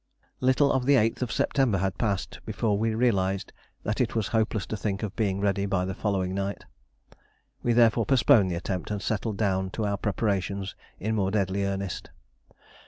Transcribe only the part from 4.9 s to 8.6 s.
of being ready by the following night. We therefore postponed the